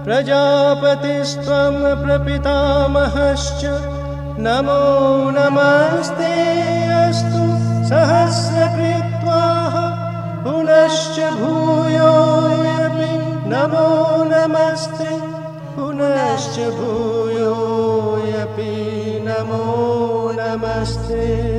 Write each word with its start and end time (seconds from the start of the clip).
प्रजापतिस्त्वं 0.05 1.75
प्रपितामहश्च। 2.05 3.62
नमो 4.45 4.83
नमस्ते 5.39 6.33
अस्तु 7.03 7.43
सहस्रकृत्वाः 7.89 9.12
पुनश्च 10.83 11.19
भूयोऽपि 11.38 13.11
नमो 13.50 13.86
नमस्ते 14.30 15.11
पुनश्च 15.75 16.56
भूयोऽपि 16.78 18.66
नमो 19.27 19.62
नमस्ते 20.41 21.52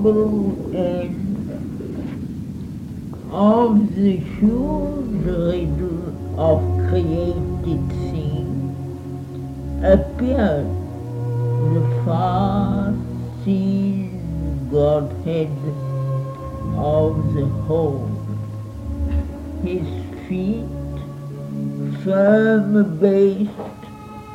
unimaginable 0.00 0.76
end 0.76 1.50
um, 3.22 3.32
of 3.32 3.94
the 3.94 4.16
huge 4.16 5.24
riddle 5.24 6.40
of 6.40 6.62
created 6.88 7.82
things 8.10 8.74
appeared 9.84 10.66
the 11.74 11.82
far-seen 12.04 13.48
Godhead 14.70 15.58
of 16.76 17.34
the 17.34 17.46
whole. 17.66 18.08
His 19.62 19.86
feet 20.26 20.66
firm 22.04 22.98
based 22.98 23.50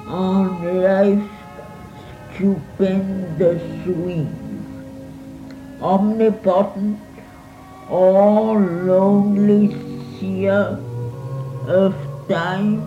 on 0.07 0.81
life's 0.83 1.35
stupendous 2.35 3.63
wing, 3.87 4.44
omnipotent, 5.93 6.99
all 7.89 8.59
lonely 8.59 9.61
seer 10.19 10.79
of 11.67 11.93
time, 12.27 12.81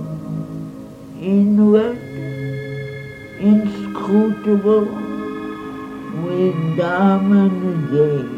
inward, 1.21 1.99
inscrutable, 3.39 4.89
with 6.25 6.77
diamond 6.77 7.91
gaze. 7.93 8.38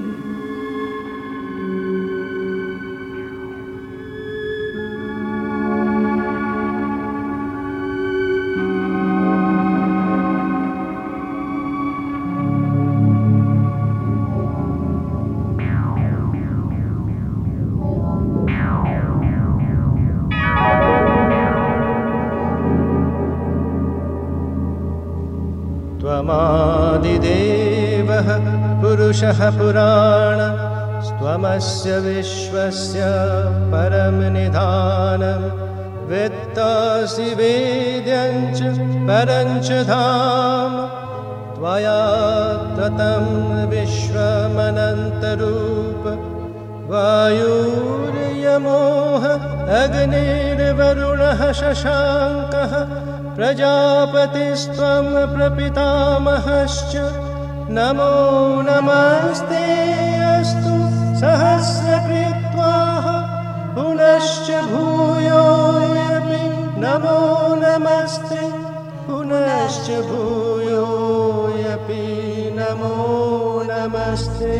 पुरुषः 29.20 29.50
पुराण 29.50 30.38
स्वमस्य 31.02 31.98
विश्वस्य 31.98 33.00
परं 33.46 34.32
निधानं। 34.32 35.42
वेत्तासि 36.08 37.22
वेद्यञ्च 37.22 38.78
परञ्च 39.10 39.86
धाम। 39.86 40.88
त्वया 41.56 42.00
ततं 42.76 43.26
विश्वमनन्तरूप। 43.66 46.04
वायुर्यमोह 46.90 49.24
अग्निर्वरुणः 49.84 51.52
शशाङ्कः 51.52 52.72
प्रजापतिस्त्वं 53.36 55.36
प्रपितामहश्च 55.36 57.29
नमो 57.74 58.14
नमस्ते 58.66 59.58
अस्तु 60.28 60.72
सहस्रकृत्वाः 61.20 63.06
पुनश्च 63.76 64.48
भूयोऽपि 64.70 66.40
नमो 66.84 67.20
नमस्ते 67.62 68.40
पुनश्च 69.06 69.86
भूयोऽपि 70.08 72.02
नमो 72.58 72.96
नमस्ते 73.70 74.58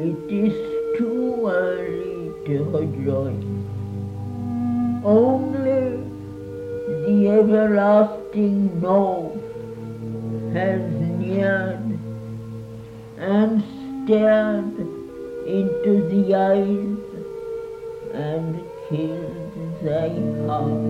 it 0.00 0.30
is 0.30 0.52
too 0.96 1.48
early 1.48 2.30
to 2.46 2.62
rejoice. 2.70 3.44
Only 5.04 5.98
the 7.04 7.28
everlasting 7.30 8.80
no 8.80 9.32
has 10.54 10.80
neared 11.18 11.98
and 13.18 13.62
stared 14.04 14.78
into 15.48 15.92
the 16.12 16.34
eyes 16.34 16.98
and 18.14 18.62
killed 18.88 19.82
thy 19.82 20.10
heart. 20.46 20.86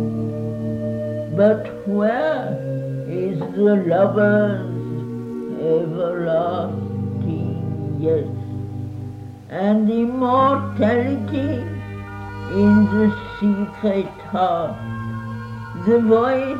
But 1.34 1.62
where 1.88 2.48
is 3.08 3.38
the 3.38 3.74
lover's 3.88 4.68
everlasting 5.62 6.76
yes 8.00 8.37
and 9.50 9.88
immortality 9.90 11.64
in 12.52 12.84
the 12.92 13.10
secret 13.40 14.06
heart, 14.30 14.76
the 15.86 15.98
voice 16.00 16.58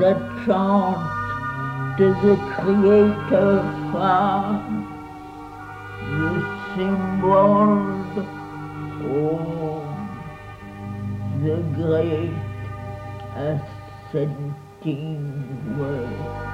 that 0.00 0.18
chants 0.46 1.22
to 1.98 2.14
the 2.22 2.36
Creator 2.54 3.62
far, 3.92 4.62
the 6.00 6.32
symbol, 6.74 7.92
of 9.04 9.92
the 11.42 11.56
great 11.74 12.36
ascending 14.14 15.20
word. 15.78 16.51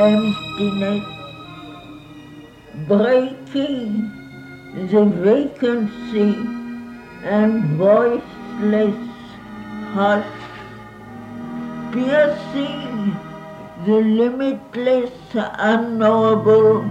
Emptiness, 0.00 1.04
breaking 2.88 4.10
the 4.92 5.04
vacancy 5.26 6.30
and 7.24 7.64
voiceless 7.82 9.00
hush, 9.94 10.32
piercing 11.92 13.16
the 13.86 14.00
limitless 14.20 15.12
unknowable 15.34 16.82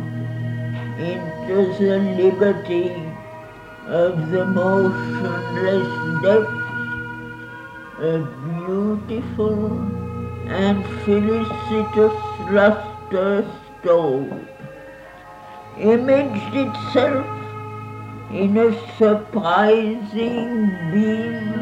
into 1.10 1.58
the 1.80 1.98
liberty 2.22 2.92
of 3.88 4.30
the 4.32 4.46
motionless 4.46 5.88
depths 6.24 6.70
a 8.02 8.18
beautiful 8.66 9.78
and 10.48 10.86
felicitous 11.04 12.14
luster 13.12 13.46
stole 13.80 14.40
imaged 15.78 16.56
itself 16.56 17.26
in 18.32 18.58
a 18.58 18.98
surprising 18.98 20.70
beam 20.92 21.54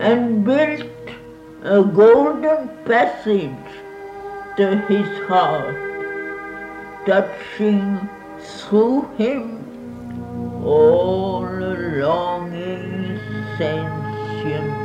and 0.00 0.44
built 0.44 1.10
a 1.62 1.82
golden 1.82 2.68
passage 2.84 3.70
to 4.56 4.76
his 4.88 5.26
heart, 5.26 5.74
touching 7.06 8.08
through 8.40 9.02
him 9.16 9.64
all 10.64 11.42
longing 11.42 13.18
sentient 13.56 14.83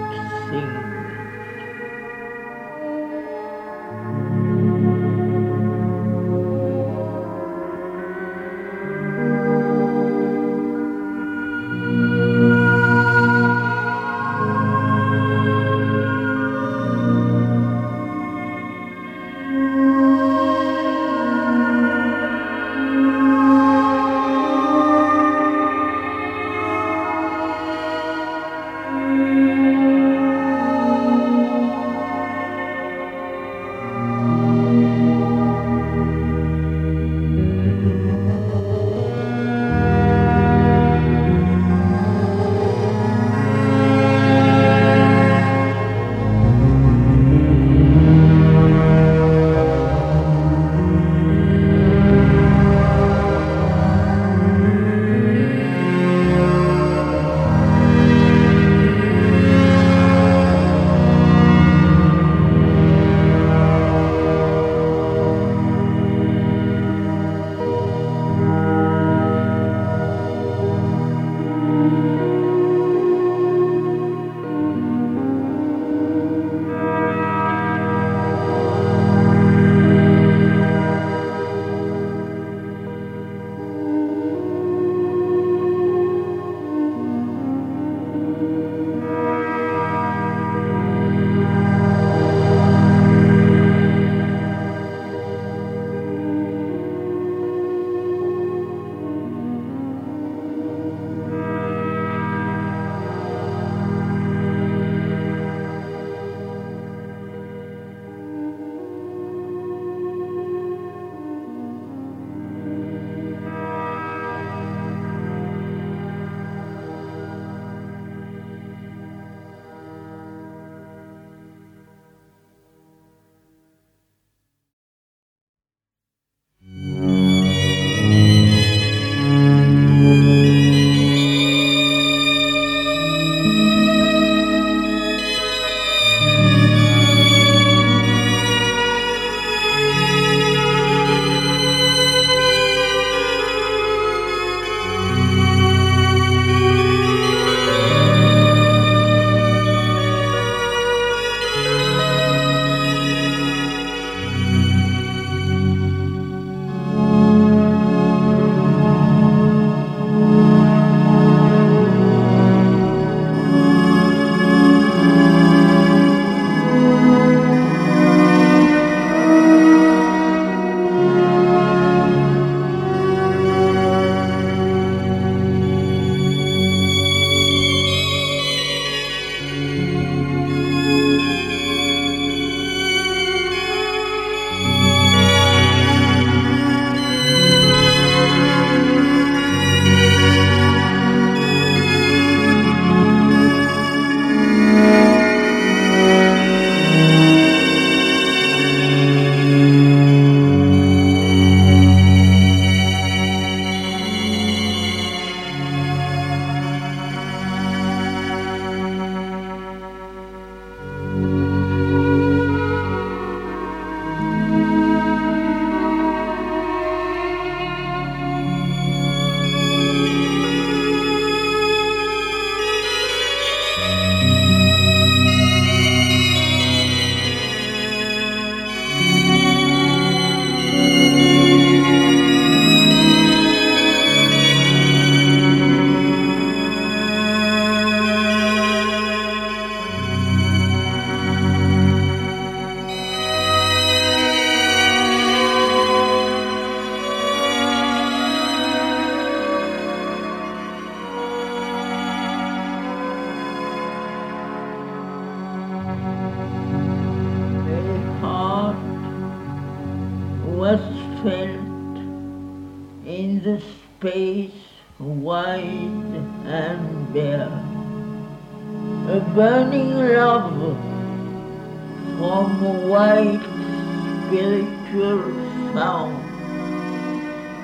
spiritual 274.59 275.73
sound 275.73 276.15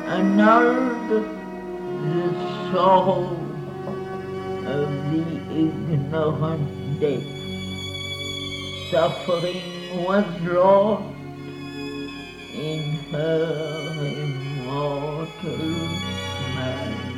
annulled 0.08 1.10
the 1.10 2.28
soul 2.72 3.38
of 4.66 4.88
the 5.12 5.26
ignorant 5.52 7.00
dead. 7.00 7.24
Suffering 8.92 9.62
was 10.06 10.26
lost 10.42 11.16
in 12.54 12.82
her 13.12 13.42
immortal 14.24 15.34
smile. 16.54 17.16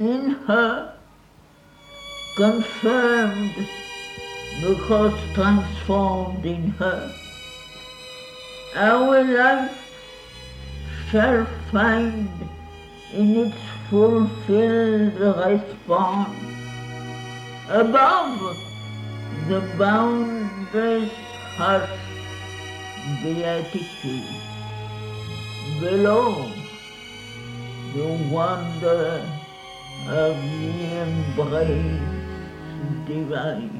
In 0.00 0.30
her 0.46 0.94
confirmed 2.34 3.68
because 4.62 5.12
transformed 5.34 6.46
in 6.46 6.70
her. 6.70 7.12
Our 8.76 9.22
life 9.24 9.76
shall 11.10 11.44
find 11.70 12.30
in 13.12 13.36
its 13.36 13.56
fulfilled 13.90 15.20
response 15.20 16.38
above 17.68 18.56
the 19.48 19.60
boundless 19.76 21.12
hush 21.58 21.90
beatitude 23.22 24.24
below 25.78 26.50
the 27.92 28.06
wonder 28.32 29.39
of 30.08 30.36
the 30.36 31.02
embrace 31.02 32.00
divine. 33.06 33.70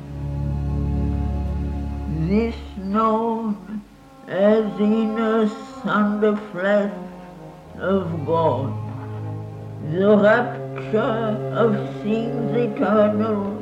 This 2.29 2.57
known 2.79 3.83
as 4.29 4.65
inner 4.81 5.49
thunder 5.83 6.37
flash 6.53 6.93
of 7.79 8.27
God, 8.27 8.73
the 9.93 10.17
rapture 10.17 11.53
of 11.65 11.75
things 12.03 12.57
eternal 12.57 13.57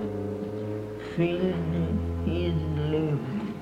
filled 1.17 2.27
his 2.27 2.55
limbs. 2.93 3.55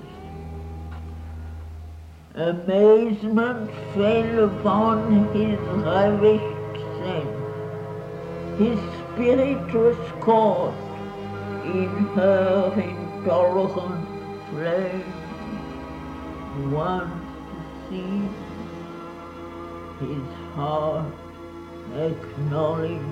Amazement 2.35 3.71
fell 3.95 4.45
upon 4.45 5.33
his 5.33 5.59
ravished 5.85 6.77
sense. 6.99 7.46
His 8.59 8.79
spirit 9.13 9.75
was 9.75 9.97
caught 10.21 10.73
in 11.65 11.91
her 12.15 12.73
intolerant 12.75 14.09
flame. 14.49 15.13
Once 16.73 17.13
to 17.51 17.91
see 17.91 18.23
his 20.01 20.35
heart 20.55 21.13
acknowledged 21.95 23.03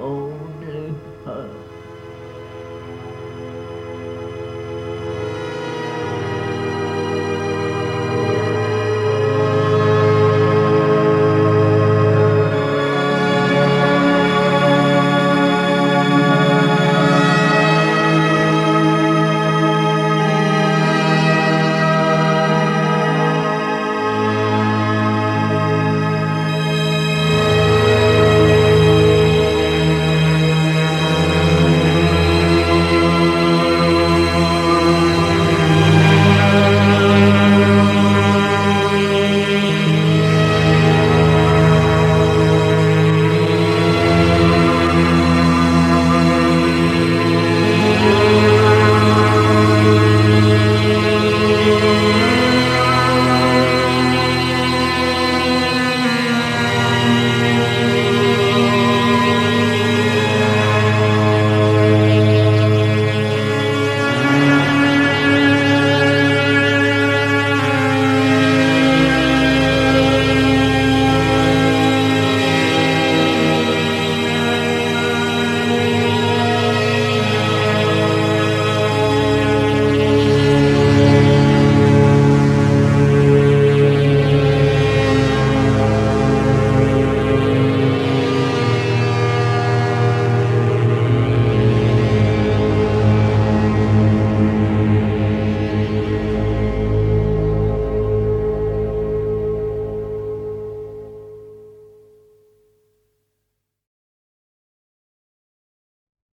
only 0.00 0.94
her. 1.24 1.67